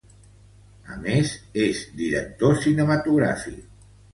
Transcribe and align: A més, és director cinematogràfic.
A 0.95 0.97
més, 1.03 1.35
és 1.65 1.83
director 2.01 2.59
cinematogràfic. 2.65 3.65